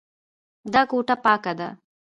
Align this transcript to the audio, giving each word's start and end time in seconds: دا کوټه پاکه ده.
دا 0.73 0.81
کوټه 0.89 1.15
پاکه 1.23 1.53
ده. 1.59 1.69